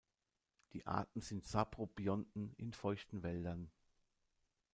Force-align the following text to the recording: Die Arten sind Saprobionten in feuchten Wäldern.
Die 0.73 0.87
Arten 0.87 1.21
sind 1.21 1.45
Saprobionten 1.45 2.55
in 2.57 2.73
feuchten 2.73 3.21
Wäldern. 3.21 3.69